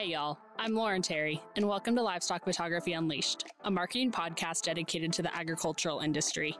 [0.00, 0.38] Hey, y'all.
[0.58, 5.36] I'm Lauren Terry, and welcome to Livestock Photography Unleashed, a marketing podcast dedicated to the
[5.36, 6.56] agricultural industry.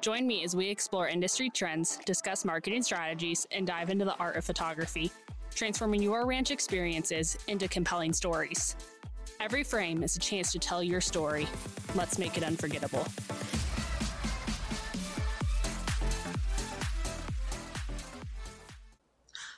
[0.00, 4.36] Join me as we explore industry trends, discuss marketing strategies, and dive into the art
[4.36, 5.10] of photography,
[5.52, 8.76] transforming your ranch experiences into compelling stories.
[9.40, 11.48] Every frame is a chance to tell your story.
[11.96, 13.04] Let's make it unforgettable.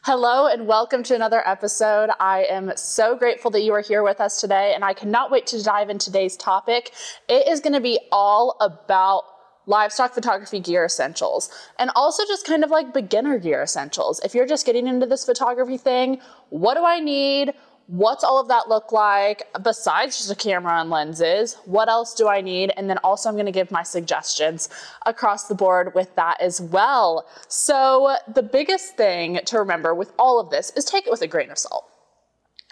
[0.06, 2.10] Hello and welcome to another episode.
[2.20, 5.48] I am so grateful that you are here with us today, and I cannot wait
[5.48, 6.92] to dive into today's topic.
[7.28, 9.24] It is going to be all about
[9.66, 14.20] livestock photography gear essentials and also just kind of like beginner gear essentials.
[14.20, 16.20] If you're just getting into this photography thing,
[16.50, 17.52] what do I need?
[17.86, 21.58] What's all of that look like besides just a camera and lenses?
[21.64, 22.72] What else do I need?
[22.76, 24.68] And then also, I'm going to give my suggestions
[25.04, 27.26] across the board with that as well.
[27.48, 31.28] So, the biggest thing to remember with all of this is take it with a
[31.28, 31.88] grain of salt.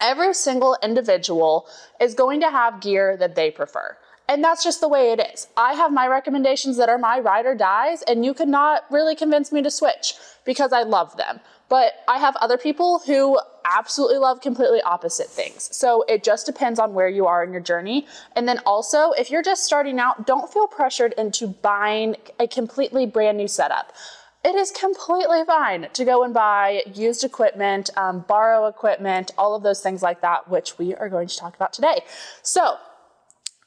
[0.00, 1.68] Every single individual
[2.00, 3.96] is going to have gear that they prefer.
[4.28, 5.48] And that's just the way it is.
[5.56, 9.14] I have my recommendations that are my ride or dies, and you could not really
[9.14, 11.40] convince me to switch because I love them.
[11.68, 15.74] But I have other people who absolutely love completely opposite things.
[15.74, 18.06] So it just depends on where you are in your journey.
[18.36, 23.06] And then also, if you're just starting out, don't feel pressured into buying a completely
[23.06, 23.92] brand new setup.
[24.44, 29.62] It is completely fine to go and buy used equipment, um, borrow equipment, all of
[29.62, 32.02] those things like that, which we are going to talk about today.
[32.42, 32.76] So,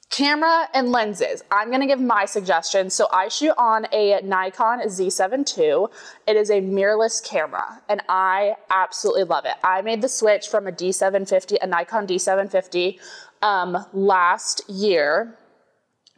[0.09, 1.43] Camera and lenses.
[1.51, 2.93] I'm to give my suggestions.
[2.93, 5.87] So I shoot on a Nikon Z7 II.
[6.25, 9.55] It is a mirrorless camera and I absolutely love it.
[9.63, 12.99] I made the switch from a D750, a Nikon D750
[13.41, 15.37] um, last year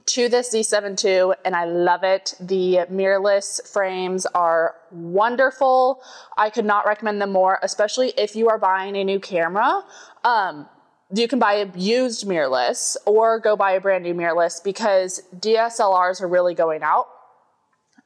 [0.05, 2.35] to this Z7 II and I love it.
[2.39, 6.01] The mirrorless frames are wonderful.
[6.37, 9.83] I could not recommend them more, especially if you are buying a new camera.
[10.23, 10.67] Um,
[11.13, 16.21] you can buy a used mirrorless or go buy a brand new mirrorless because DSLRs
[16.21, 17.07] are really going out.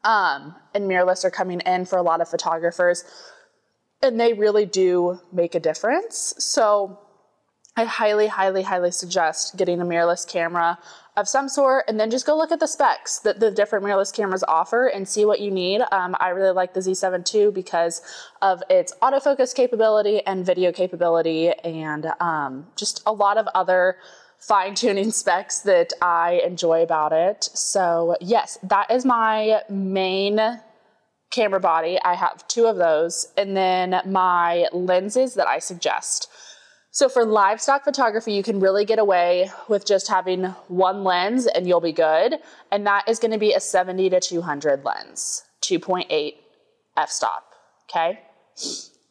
[0.03, 3.05] Um, and mirrorless are coming in for a lot of photographers,
[4.01, 6.33] and they really do make a difference.
[6.37, 6.99] So,
[7.75, 10.77] I highly, highly, highly suggest getting a mirrorless camera
[11.15, 14.13] of some sort and then just go look at the specs that the different mirrorless
[14.13, 15.81] cameras offer and see what you need.
[15.91, 18.01] Um, I really like the Z7 II because
[18.41, 23.97] of its autofocus capability and video capability and um, just a lot of other
[24.39, 27.49] fine tuning specs that I enjoy about it.
[27.53, 30.59] So, yes, that is my main
[31.31, 31.99] camera body.
[32.03, 36.29] I have two of those, and then my lenses that I suggest.
[36.93, 41.67] So for livestock photography, you can really get away with just having one lens and
[41.67, 42.35] you'll be good.
[42.71, 46.35] And that is gonna be a 70 to 200 lens, 2.8
[46.95, 47.45] f-stop,
[47.89, 48.19] okay?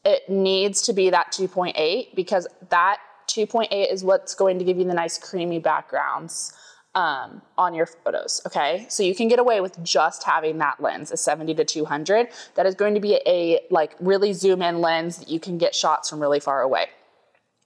[0.04, 4.84] It needs to be that 2.8 because that 2.8 is what's going to give you
[4.84, 6.52] the nice creamy backgrounds
[6.94, 8.86] um, on your photos, okay?
[8.90, 12.28] So you can get away with just having that lens, a 70 to 200.
[12.54, 15.74] That is going to be a like really zoom in lens that you can get
[15.74, 16.86] shots from really far away.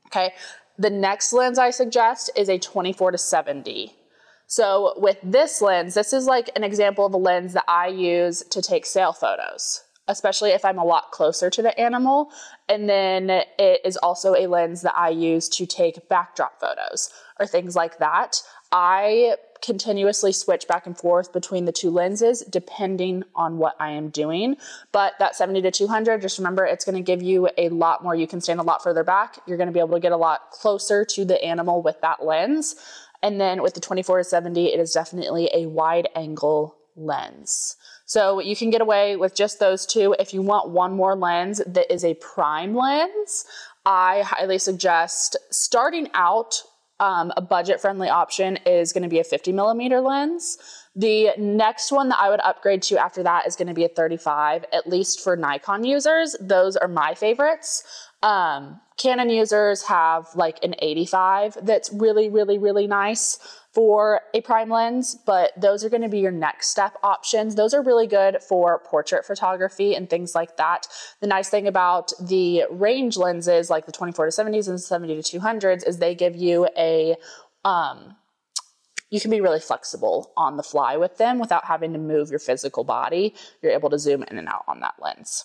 [0.06, 0.32] Okay.
[0.78, 3.92] The next lens I suggest is a 24 to 70.
[4.46, 8.42] So with this lens, this is like an example of a lens that I use
[8.50, 12.30] to take sale photos, especially if I'm a lot closer to the animal.
[12.68, 17.46] And then it is also a lens that I use to take backdrop photos or
[17.46, 18.42] things like that.
[18.72, 24.10] I continuously switch back and forth between the two lenses depending on what I am
[24.10, 24.56] doing.
[24.92, 28.14] But that 70 to 200, just remember it's going to give you a lot more.
[28.14, 29.38] You can stand a lot further back.
[29.46, 32.24] You're going to be able to get a lot closer to the animal with that
[32.24, 32.76] lens.
[33.22, 37.76] And then with the 24 to 70, it is definitely a wide angle lens.
[38.06, 40.14] So you can get away with just those two.
[40.18, 43.44] If you want one more lens that is a prime lens,
[43.84, 46.62] I highly suggest starting out
[46.98, 50.56] um, a budget friendly option is going to be a 50 millimeter lens.
[50.94, 53.88] The next one that I would upgrade to after that is going to be a
[53.88, 56.34] 35, at least for Nikon users.
[56.40, 57.84] Those are my favorites.
[58.26, 63.38] Um, Canon users have like an 85 that's really, really, really nice
[63.72, 67.54] for a prime lens, but those are going to be your next step options.
[67.54, 70.88] Those are really good for portrait photography and things like that.
[71.20, 75.38] The nice thing about the range lenses, like the 24 to 70s and 70 to
[75.38, 77.14] 200s, is they give you a
[77.64, 78.16] um,
[79.08, 82.40] you can be really flexible on the fly with them without having to move your
[82.40, 83.36] physical body.
[83.62, 85.44] You're able to zoom in and out on that lens.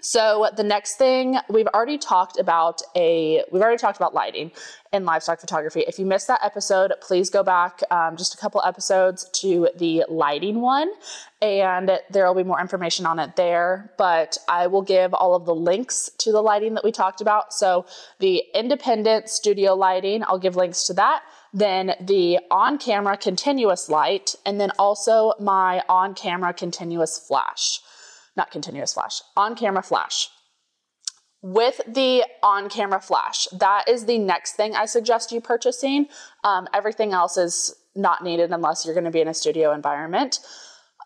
[0.00, 4.52] So the next thing we've already talked about a we've already talked about lighting
[4.92, 5.80] in livestock photography.
[5.80, 10.04] If you missed that episode, please go back um, just a couple episodes to the
[10.08, 10.90] lighting one,
[11.42, 13.92] and there will be more information on it there.
[13.98, 17.52] But I will give all of the links to the lighting that we talked about.
[17.52, 17.86] So
[18.18, 21.22] the independent studio lighting, I'll give links to that.
[21.52, 27.80] Then the on-camera continuous light, and then also my on-camera continuous flash
[28.38, 30.30] not continuous flash, on camera flash.
[31.42, 36.06] With the on camera flash, that is the next thing I suggest you purchasing.
[36.42, 40.40] Um, everything else is not needed unless you're going to be in a studio environment.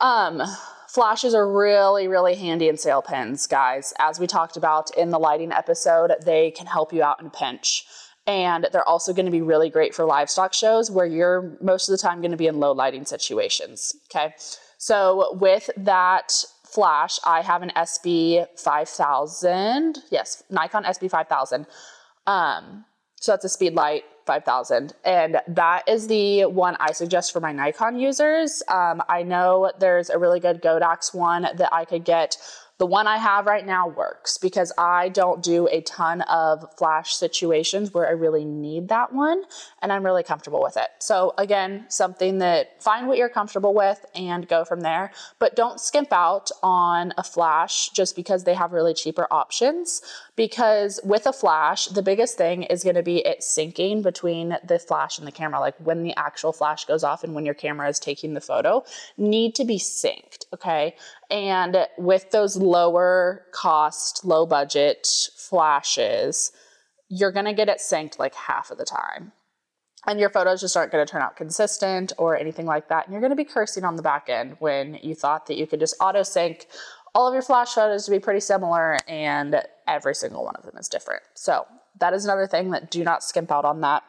[0.00, 0.42] Um,
[0.88, 3.92] flashes are really, really handy in sale pens, guys.
[3.98, 7.30] As we talked about in the lighting episode, they can help you out in a
[7.30, 7.84] pinch.
[8.26, 11.92] And they're also going to be really great for livestock shows where you're most of
[11.92, 13.94] the time going to be in low lighting situations.
[14.06, 14.34] Okay.
[14.78, 19.98] So, with that flash, I have an SB 5000.
[20.10, 21.66] Yes, Nikon SB 5000.
[22.26, 22.84] Um,
[23.20, 24.94] so that's a speed light 5000.
[25.04, 28.62] And that is the one I suggest for my Nikon users.
[28.68, 32.36] Um, I know there's a really good Godox one that I could get
[32.82, 37.14] the one I have right now works because I don't do a ton of flash
[37.14, 39.44] situations where I really need that one
[39.80, 40.88] and I'm really comfortable with it.
[40.98, 45.80] So again, something that find what you're comfortable with and go from there, but don't
[45.80, 50.02] skimp out on a flash just because they have really cheaper options
[50.34, 54.80] because with a flash, the biggest thing is going to be it syncing between the
[54.80, 55.60] flash and the camera.
[55.60, 58.82] Like when the actual flash goes off and when your camera is taking the photo,
[59.16, 60.46] need to be synced.
[60.52, 60.96] Okay.
[61.30, 66.52] And with those lower cost, low budget flashes,
[67.08, 69.32] you're going to get it synced like half of the time.
[70.06, 73.04] And your photos just aren't going to turn out consistent or anything like that.
[73.04, 75.66] And you're going to be cursing on the back end when you thought that you
[75.66, 76.66] could just auto sync
[77.14, 80.76] all of your flash photos to be pretty similar and every single one of them
[80.78, 81.22] is different.
[81.34, 81.66] So
[82.00, 84.02] that is another thing that do not skimp out on that.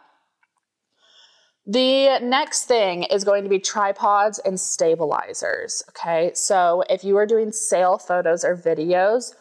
[1.66, 5.82] The next thing is going to be tripods and stabilizers.
[5.90, 9.34] Okay, so if you are doing sale photos or videos,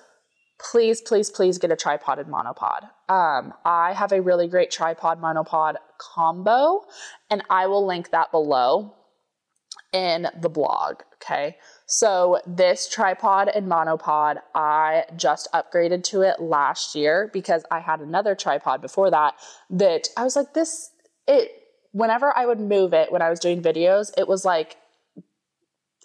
[0.60, 2.84] please, please, please get a tripod and monopod.
[3.08, 6.84] Um, I have a really great tripod monopod combo,
[7.28, 8.94] and I will link that below
[9.92, 11.02] in the blog.
[11.16, 17.80] Okay, so this tripod and monopod, I just upgraded to it last year because I
[17.80, 19.34] had another tripod before that
[19.70, 20.90] that I was like, this,
[21.26, 21.50] it,
[21.92, 24.76] whenever I would move it when I was doing videos, it was like,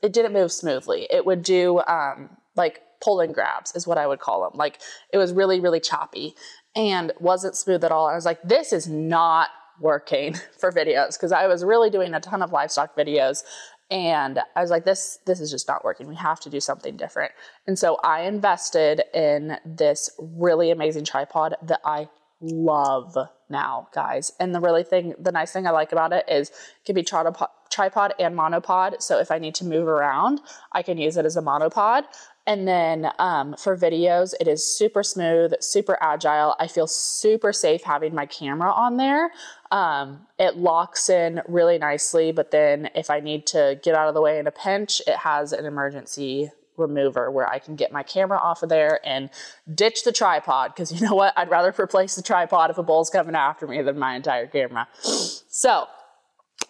[0.03, 1.07] it didn't move smoothly.
[1.09, 4.57] It would do um, like pull and grabs, is what I would call them.
[4.57, 4.79] Like
[5.11, 6.35] it was really, really choppy
[6.75, 8.07] and wasn't smooth at all.
[8.07, 9.49] I was like, this is not
[9.79, 13.43] working for videos because I was really doing a ton of livestock videos
[13.89, 16.07] and I was like, this, this is just not working.
[16.07, 17.31] We have to do something different.
[17.67, 23.17] And so I invested in this really amazing tripod that I love
[23.49, 24.31] now, guys.
[24.39, 27.03] And the really thing, the nice thing I like about it is it can be
[27.03, 29.01] tripod and monopod.
[29.01, 30.41] So if I need to move around,
[30.71, 32.03] I can use it as a monopod.
[32.45, 36.55] And then um, for videos, it is super smooth, super agile.
[36.59, 39.31] I feel super safe having my camera on there.
[39.69, 44.13] Um, it locks in really nicely, but then if I need to get out of
[44.13, 48.03] the way in a pinch, it has an emergency remover where I can get my
[48.03, 49.29] camera off of there and
[49.73, 51.33] ditch the tripod because you know what?
[51.35, 54.87] I'd rather replace the tripod if a bull's coming after me than my entire camera.
[55.01, 55.87] So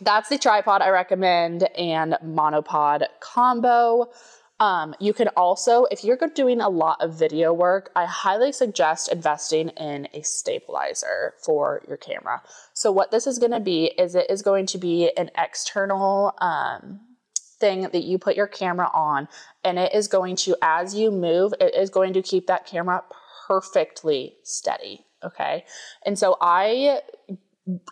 [0.02, 4.10] that's the tripod I recommend and monopod combo.
[4.60, 9.12] Um, you can also, if you're doing a lot of video work, I highly suggest
[9.12, 12.42] investing in a stabilizer for your camera.
[12.74, 16.34] So, what this is going to be is it is going to be an external
[16.40, 17.02] um,
[17.60, 19.28] thing that you put your camera on,
[19.64, 23.04] and it is going to, as you move, it is going to keep that camera
[23.48, 25.06] perfectly steady.
[25.24, 25.66] Okay.
[26.06, 27.02] And so I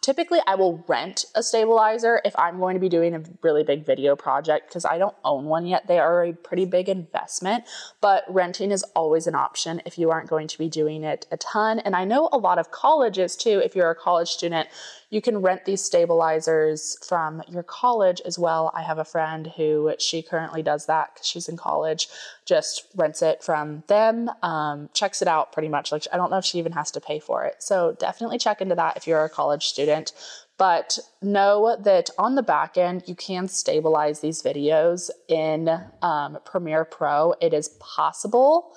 [0.01, 3.85] typically I will rent a stabilizer if I'm going to be doing a really big
[3.85, 5.87] video project because I don't own one yet.
[5.87, 7.65] They are a pretty big investment,
[8.01, 11.37] but renting is always an option if you aren't going to be doing it a
[11.37, 11.79] ton.
[11.79, 14.69] And I know a lot of colleges too, if you're a college student,
[15.09, 18.71] you can rent these stabilizers from your college as well.
[18.73, 22.09] I have a friend who she currently does that because she's in college,
[22.45, 25.91] just rents it from them, um, checks it out pretty much.
[25.91, 27.61] Like, I don't know if she even has to pay for it.
[27.63, 30.13] So definitely check into that if you're a college student.
[30.57, 35.69] But know that on the back end, you can stabilize these videos in
[36.01, 37.33] um, Premiere Pro.
[37.41, 38.73] It is possible,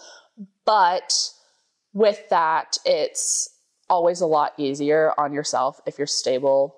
[0.64, 1.30] but
[1.92, 3.48] with that, it's
[3.88, 6.74] always a lot easier on yourself if you're stable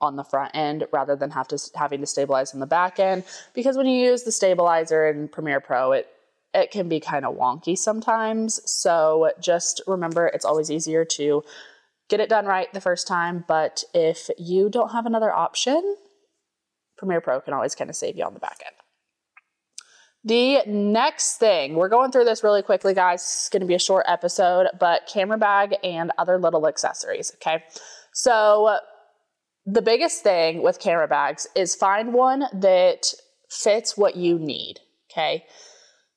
[0.00, 3.24] on the front end rather than have to having to stabilize on the back end
[3.54, 6.08] because when you use the stabilizer in Premiere Pro it
[6.54, 8.60] it can be kind of wonky sometimes.
[8.70, 11.42] So just remember it's always easier to
[12.08, 13.44] get it done right the first time.
[13.46, 15.96] But if you don't have another option,
[16.96, 18.76] Premiere Pro can always kind of save you on the back end.
[20.24, 23.22] The next thing, we're going through this really quickly, guys.
[23.22, 27.32] It's going to be a short episode, but camera bag and other little accessories.
[27.36, 27.64] Okay.
[28.12, 28.78] So,
[29.66, 33.12] the biggest thing with camera bags is find one that
[33.50, 34.78] fits what you need.
[35.10, 35.44] Okay.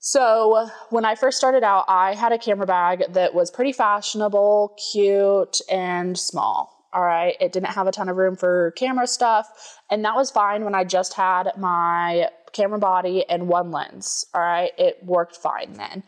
[0.07, 4.77] So, when I first started out, I had a camera bag that was pretty fashionable,
[4.91, 6.87] cute, and small.
[6.93, 7.35] All right.
[7.41, 9.49] It didn't have a ton of room for camera stuff.
[9.89, 14.27] And that was fine when I just had my camera body and one lens.
[14.35, 14.73] All right.
[14.77, 16.03] It worked fine then.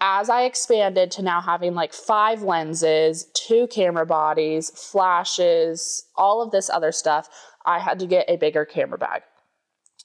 [0.00, 6.52] As I expanded to now having like five lenses, two camera bodies, flashes, all of
[6.52, 7.28] this other stuff,
[7.66, 9.22] I had to get a bigger camera bag.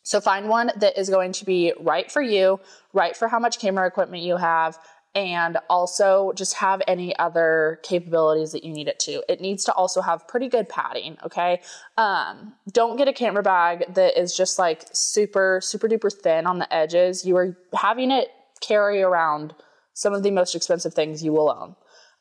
[0.09, 2.59] So find one that is going to be right for you,
[2.93, 4.79] right for how much camera equipment you have,
[5.13, 9.23] and also just have any other capabilities that you need it to.
[9.29, 11.61] It needs to also have pretty good padding, okay?
[11.95, 16.57] Um, don't get a camera bag that is just like super, super duper thin on
[16.57, 17.23] the edges.
[17.23, 18.29] You are having it
[18.61, 19.53] carry around
[19.93, 21.75] some of the most expensive things you will own.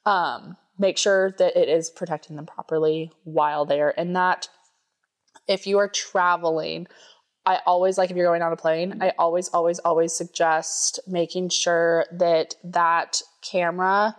[0.05, 4.51] Um, make sure that it is protecting them properly while they're in that.
[5.47, 6.87] If you are traveling
[7.49, 11.49] I always like if you're going on a plane, I always, always, always suggest making
[11.49, 14.15] sure that that camera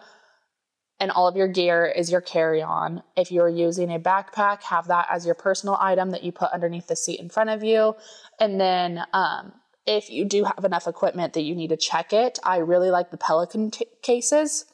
[0.99, 3.03] and all of your gear is your carry on.
[3.15, 6.87] If you're using a backpack, have that as your personal item that you put underneath
[6.87, 7.93] the seat in front of you.
[8.39, 9.53] And then, um,
[9.85, 13.11] if you do have enough equipment that you need to check it, I really like
[13.11, 14.65] the Pelican t- cases.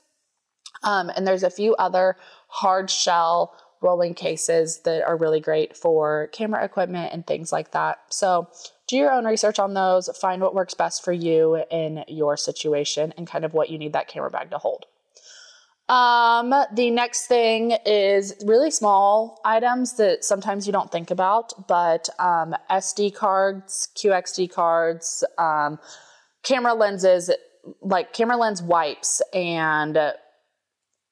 [0.82, 2.16] Um, and there's a few other
[2.48, 3.54] hard shell
[3.86, 8.00] rolling cases that are really great for camera equipment and things like that.
[8.10, 8.50] So,
[8.88, 13.14] do your own research on those, find what works best for you in your situation
[13.18, 14.86] and kind of what you need that camera bag to hold.
[15.88, 22.10] Um, the next thing is really small items that sometimes you don't think about, but
[22.20, 25.78] um, SD cards, QXD cards, um,
[26.44, 27.30] camera lenses,
[27.82, 29.98] like camera lens wipes, and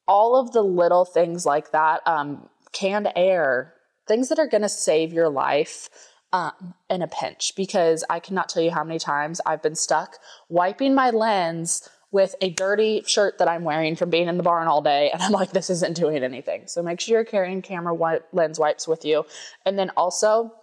[0.08, 2.06] all of the little things like that.
[2.08, 3.74] Um, canned air,
[4.08, 5.90] things that are going to save your life
[6.34, 7.54] um, in a pinch.
[7.56, 10.18] Because I cannot tell you how many times I've been stuck
[10.50, 14.68] wiping my lens with a dirty shirt that I'm wearing from being in the barn
[14.68, 15.10] all day.
[15.12, 16.68] And I'm like, this isn't doing anything.
[16.68, 19.26] So make sure you're carrying camera lens wipes with you.
[19.66, 20.54] And then also,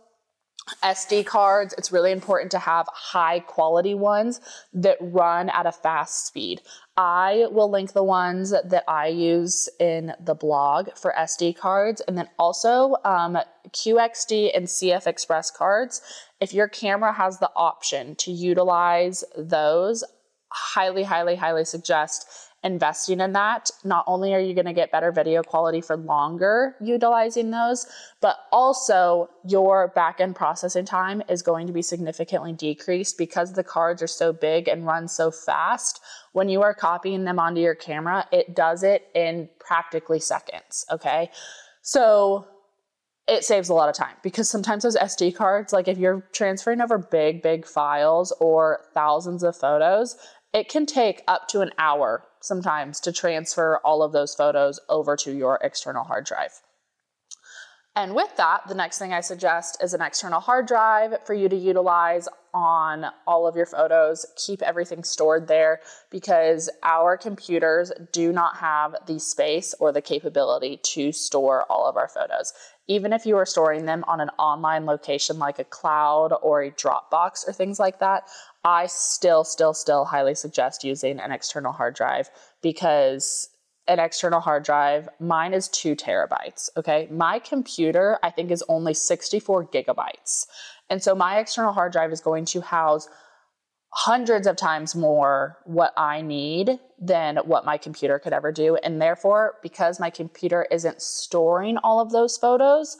[0.83, 4.41] SD cards, it's really important to have high quality ones
[4.73, 6.61] that run at a fast speed.
[6.97, 12.17] I will link the ones that I use in the blog for SD cards and
[12.17, 13.39] then also um,
[13.71, 16.03] QXD and CF Express cards.
[16.41, 20.05] If your camera has the option to utilize those,
[20.53, 22.27] highly, highly, highly suggest
[22.63, 26.77] investing in that, not only are you going to get better video quality for longer
[26.81, 27.87] utilizing those,
[28.21, 33.65] but also your back end processing time is going to be significantly decreased because the
[33.65, 36.01] cards are so big and run so fast.
[36.33, 40.85] When you are copying them onto your camera, it does it in practically seconds.
[40.91, 41.31] Okay.
[41.83, 42.47] So
[43.27, 46.81] it saves a lot of time because sometimes those SD cards, like if you're transferring
[46.83, 50.17] over big, big files or thousands of photos,
[50.53, 55.17] it can take up to an hour sometimes to transfer all of those photos over
[55.17, 56.61] to your external hard drive.
[57.97, 61.49] And with that, the next thing I suggest is an external hard drive for you
[61.49, 64.25] to utilize on all of your photos.
[64.37, 70.79] Keep everything stored there because our computers do not have the space or the capability
[70.85, 72.53] to store all of our photos.
[72.87, 76.71] Even if you are storing them on an online location like a cloud or a
[76.71, 78.29] Dropbox or things like that,
[78.65, 82.31] I still, still, still highly suggest using an external hard drive
[82.63, 83.49] because
[83.89, 86.69] an external hard drive, mine is two terabytes.
[86.77, 87.09] Okay.
[87.11, 90.47] My computer, I think, is only 64 gigabytes.
[90.89, 93.09] And so my external hard drive is going to house
[93.93, 98.77] hundreds of times more what I need than what my computer could ever do.
[98.77, 102.97] And therefore, because my computer isn't storing all of those photos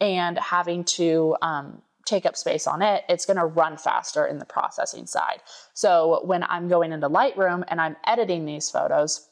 [0.00, 4.38] and having to um, take up space on it, it's going to run faster in
[4.38, 5.42] the processing side.
[5.72, 9.28] So when I'm going into Lightroom and I'm editing these photos,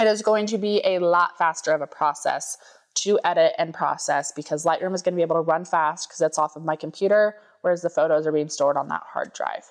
[0.00, 2.56] it is going to be a lot faster of a process
[2.94, 6.20] to edit and process because Lightroom is going to be able to run fast because
[6.20, 9.64] it's off of my computer, whereas the photos are being stored on that hard drive.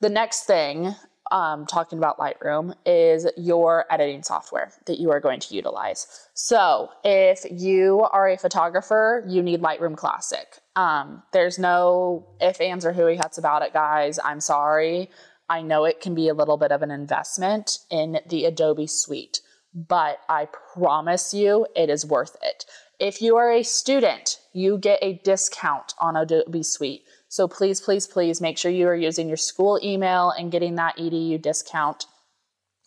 [0.00, 0.94] The next thing,
[1.30, 6.06] um, talking about Lightroom, is your editing software that you are going to utilize.
[6.34, 10.58] So, if you are a photographer, you need Lightroom Classic.
[10.80, 14.18] Um, there's no if, ands, or hooey huts about it, guys.
[14.24, 15.10] I'm sorry.
[15.46, 19.40] I know it can be a little bit of an investment in the Adobe suite,
[19.74, 22.64] but I promise you it is worth it.
[22.98, 27.02] If you are a student, you get a discount on Adobe Suite.
[27.28, 30.96] So please, please, please make sure you are using your school email and getting that
[30.96, 32.06] EDU discount.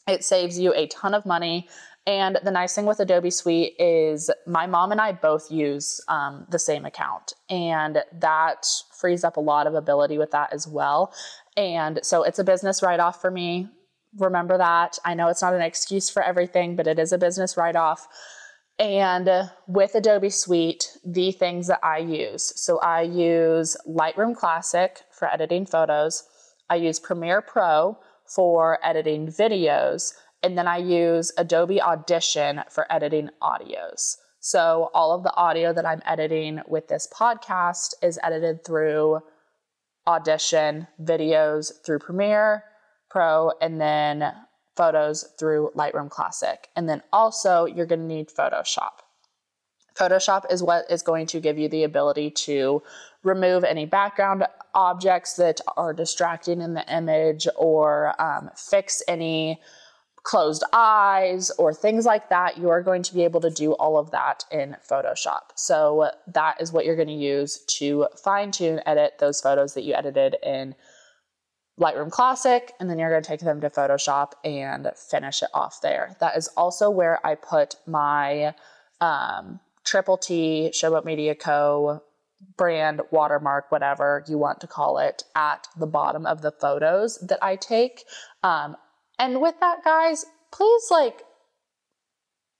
[0.07, 1.67] It saves you a ton of money.
[2.05, 6.45] And the nice thing with Adobe Suite is my mom and I both use um,
[6.49, 8.67] the same account, and that
[8.99, 11.13] frees up a lot of ability with that as well.
[11.55, 13.69] And so it's a business write off for me.
[14.17, 14.99] Remember that.
[15.05, 18.07] I know it's not an excuse for everything, but it is a business write off.
[18.79, 19.29] And
[19.67, 25.65] with Adobe Suite, the things that I use so I use Lightroom Classic for editing
[25.65, 26.23] photos,
[26.69, 33.29] I use Premiere Pro for editing videos, and then I use Adobe Audition for editing
[33.41, 34.17] audios.
[34.41, 39.21] So all of the audio that I'm editing with this podcast is edited through
[40.05, 42.65] Audition, videos through Premiere
[43.09, 44.33] Pro, and then
[44.75, 46.67] photos through Lightroom Classic.
[46.75, 48.99] And then also, you're going to need Photoshop.
[49.95, 52.81] Photoshop is what is going to give you the ability to
[53.23, 59.61] remove any background objects that are distracting in the image or um, fix any
[60.23, 62.57] closed eyes or things like that.
[62.57, 65.51] You are going to be able to do all of that in Photoshop.
[65.55, 69.83] So that is what you're going to use to fine tune, edit those photos that
[69.83, 70.75] you edited in
[71.79, 75.81] Lightroom Classic, and then you're going to take them to Photoshop and finish it off
[75.81, 76.15] there.
[76.19, 78.53] That is also where I put my
[79.01, 82.01] um, Triple T Showboat Media Co.
[82.57, 87.39] brand watermark, whatever you want to call it, at the bottom of the photos that
[87.43, 88.03] I take.
[88.43, 88.77] Um,
[89.19, 91.23] and with that, guys, please like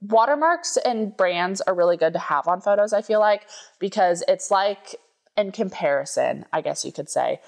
[0.02, 3.48] watermarks and brands are really good to have on photos, I feel like,
[3.80, 4.96] because it's like
[5.38, 7.40] in comparison, I guess you could say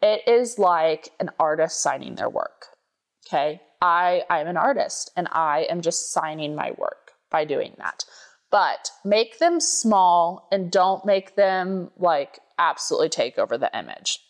[0.00, 2.66] it is like an artist signing their work.
[3.26, 3.60] Okay.
[3.80, 8.04] I, I'm an artist and I am just signing my work by doing that.
[8.50, 14.20] But make them small and don't make them like absolutely take over the image.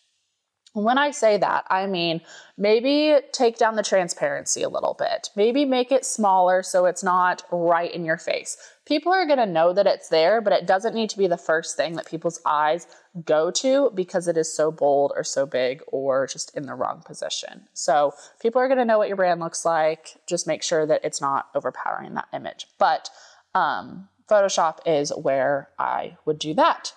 [0.75, 2.19] When I say that, I mean
[2.57, 5.29] maybe take down the transparency a little bit.
[5.33, 8.57] Maybe make it smaller so it's not right in your face.
[8.85, 11.37] People are going to know that it's there, but it doesn't need to be the
[11.37, 12.87] first thing that people's eyes
[13.23, 17.01] go to because it is so bold or so big or just in the wrong
[17.05, 17.69] position.
[17.73, 20.17] So people are going to know what your brand looks like.
[20.27, 22.67] Just make sure that it's not overpowering that image.
[22.77, 23.09] But
[23.53, 26.91] um, Photoshop is where I would do that.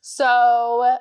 [0.00, 0.98] So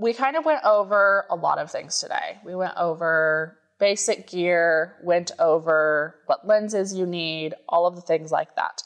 [0.00, 2.38] we kind of went over a lot of things today.
[2.44, 8.30] We went over basic gear, went over what lenses you need, all of the things
[8.30, 8.82] like that.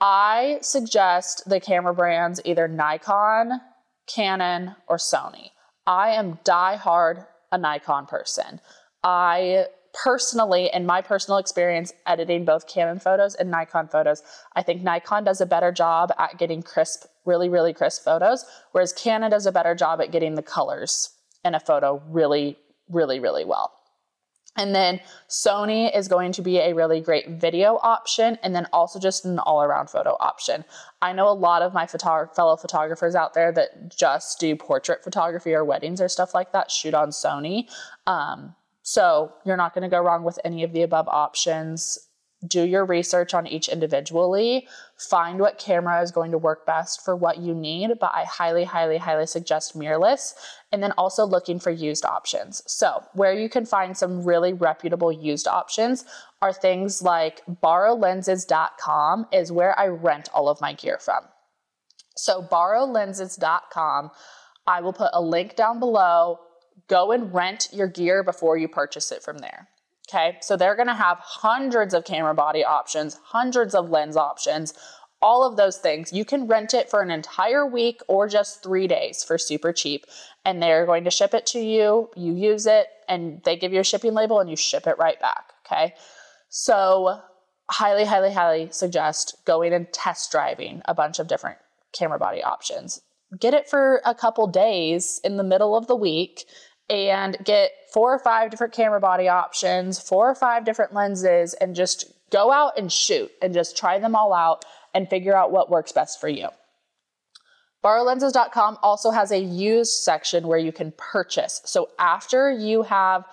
[0.00, 3.60] I suggest the camera brands either Nikon,
[4.06, 5.50] Canon, or Sony.
[5.86, 8.60] I am die-hard a Nikon person.
[9.02, 14.22] I personally, in my personal experience editing both Canon photos and Nikon photos,
[14.54, 18.92] I think Nikon does a better job at getting crisp, really, really crisp photos, whereas
[18.92, 21.10] Canon does a better job at getting the colors
[21.44, 23.72] in a photo really, really, really well.
[24.56, 29.00] And then Sony is going to be a really great video option and then also
[29.00, 30.64] just an all around photo option.
[31.02, 35.54] I know a lot of my fellow photographers out there that just do portrait photography
[35.54, 37.68] or weddings or stuff like that shoot on Sony.
[38.06, 41.98] Um, so you're not going to go wrong with any of the above options.
[42.46, 44.68] Do your research on each individually.
[44.98, 48.64] Find what camera is going to work best for what you need, but I highly,
[48.64, 50.34] highly, highly suggest mirrorless.
[50.70, 52.62] And then also looking for used options.
[52.66, 56.04] So, where you can find some really reputable used options
[56.42, 61.24] are things like borrowlenses.com, is where I rent all of my gear from.
[62.18, 64.10] So, borrowlenses.com,
[64.66, 66.40] I will put a link down below
[66.88, 69.68] go and rent your gear before you purchase it from there.
[70.08, 74.74] Okay, so they're gonna have hundreds of camera body options, hundreds of lens options,
[75.24, 76.12] all of those things.
[76.12, 80.04] You can rent it for an entire week or just three days for super cheap.
[80.44, 82.10] And they're going to ship it to you.
[82.14, 85.18] You use it and they give you a shipping label and you ship it right
[85.18, 85.54] back.
[85.64, 85.94] Okay,
[86.50, 87.20] so
[87.70, 91.56] highly, highly, highly suggest going and test driving a bunch of different
[91.98, 93.00] camera body options.
[93.40, 96.44] Get it for a couple days in the middle of the week
[96.90, 101.74] and get four or five different camera body options, four or five different lenses, and
[101.74, 105.70] just go out and shoot and just try them all out and figure out what
[105.70, 106.48] works best for you.
[107.84, 111.60] Borrowlenses.com also has a used section where you can purchase.
[111.66, 113.24] So after you have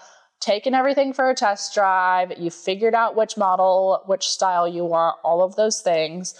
[0.41, 5.17] taken everything for a test drive, you figured out which model, which style you want,
[5.23, 6.35] all of those things,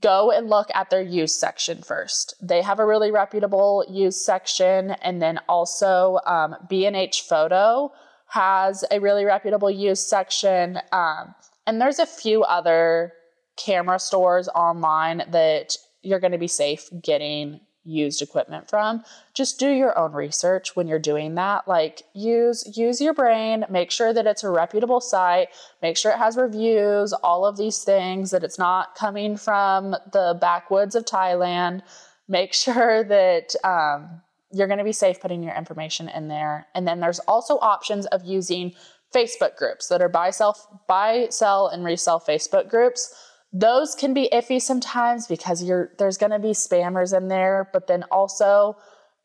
[0.00, 2.34] go and look at their use section first.
[2.42, 7.92] They have a really reputable use section, and then also um, B&H Photo
[8.28, 10.78] has a really reputable use section.
[10.92, 11.34] Um,
[11.66, 13.12] and there's a few other
[13.56, 19.02] camera stores online that you're going to be safe getting used equipment from.
[19.34, 21.66] Just do your own research when you're doing that.
[21.66, 23.64] Like use use your brain.
[23.70, 25.48] Make sure that it's a reputable site.
[25.82, 30.36] Make sure it has reviews all of these things that it's not coming from the
[30.40, 31.82] backwoods of thailand.
[32.28, 34.20] Make sure that um,
[34.52, 36.66] you're going to be safe putting your information in there.
[36.74, 38.74] And then there's also options of using
[39.14, 43.14] facebook groups that are buy sell buy sell and resell facebook groups
[43.52, 47.86] those can be iffy sometimes because you're there's going to be spammers in there but
[47.86, 48.76] then also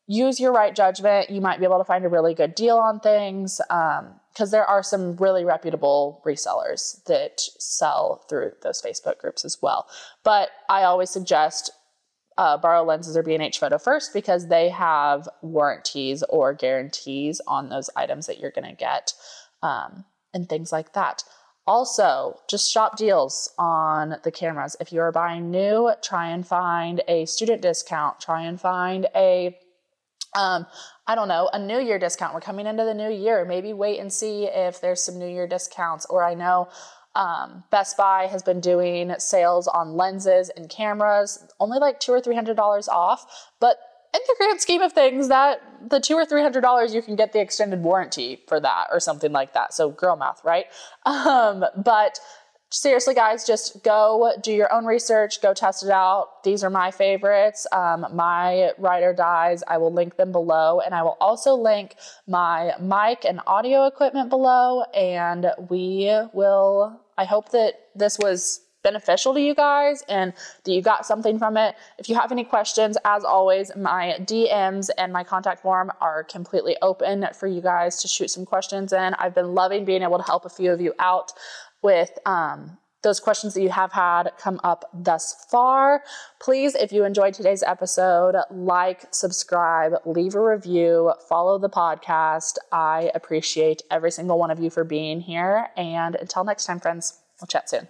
[0.07, 1.29] use your right judgment.
[1.29, 4.09] You might be able to find a really good deal on things because
[4.39, 9.87] um, there are some really reputable resellers that sell through those facebook groups as well.
[10.23, 11.71] But i always suggest
[12.35, 17.91] uh, borrow lenses or b&h photo first because they have warranties or guarantees on those
[17.95, 19.13] items that you're going to get
[19.61, 21.23] um, and things like that
[21.65, 24.75] also, just shop deals on the cameras.
[24.79, 28.19] If you are buying new, try and find a student discount.
[28.19, 29.57] Try and find a,
[30.35, 30.65] um,
[31.07, 32.33] I don't know, a New Year discount.
[32.33, 33.45] We're coming into the new year.
[33.45, 36.05] Maybe wait and see if there's some New Year discounts.
[36.07, 36.67] Or I know
[37.15, 42.19] um, Best Buy has been doing sales on lenses and cameras, only like two or
[42.19, 43.25] three hundred dollars off.
[43.61, 43.77] But
[44.13, 47.15] in the grand scheme of things, that the two or three hundred dollars you can
[47.15, 49.73] get the extended warranty for that or something like that.
[49.73, 50.65] So girl math, right?
[51.05, 52.19] Um, but
[52.73, 56.43] seriously, guys, just go do your own research, go test it out.
[56.43, 57.67] These are my favorites.
[57.71, 61.95] Um, my ride or dies, I will link them below, and I will also link
[62.27, 64.83] my mic and audio equipment below.
[64.95, 66.99] And we will.
[67.17, 71.57] I hope that this was beneficial to you guys and that you got something from
[71.57, 71.75] it.
[71.97, 76.75] If you have any questions, as always, my DMs and my contact form are completely
[76.81, 79.13] open for you guys to shoot some questions in.
[79.15, 81.31] I've been loving being able to help a few of you out
[81.81, 86.03] with um, those questions that you have had come up thus far.
[86.41, 92.57] Please, if you enjoyed today's episode, like, subscribe, leave a review, follow the podcast.
[92.71, 95.67] I appreciate every single one of you for being here.
[95.77, 97.87] And until next time, friends, we'll chat soon.